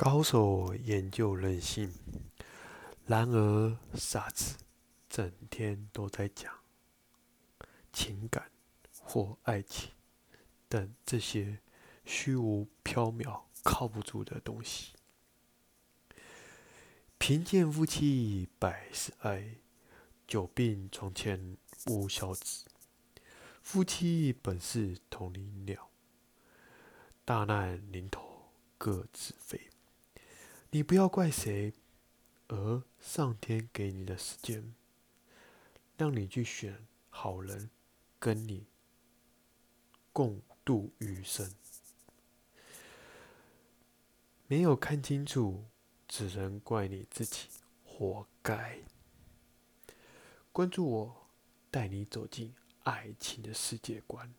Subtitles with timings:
[0.00, 1.92] 高手研究人性，
[3.06, 4.56] 然而傻子
[5.10, 6.54] 整天都在讲
[7.92, 8.48] 情感
[9.00, 9.90] 或爱情
[10.68, 11.58] 等这些
[12.04, 14.92] 虚无缥缈、靠不住的东西。
[17.18, 19.56] 贫贱夫妻百事哀，
[20.28, 21.56] 久病床前
[21.88, 22.66] 无孝子。
[23.60, 25.90] 夫妻本是同林鸟，
[27.24, 29.68] 大难临头各自飞。
[30.78, 31.74] 你不要怪谁，
[32.46, 34.76] 而上天给你的时间，
[35.96, 37.68] 让你去选好人，
[38.20, 38.64] 跟你
[40.12, 41.52] 共度余生。
[44.46, 45.64] 没有看清楚，
[46.06, 47.48] 只能怪你自己
[47.84, 48.78] 活该。
[50.52, 51.26] 关注我，
[51.72, 54.32] 带你走进爱情的世界观。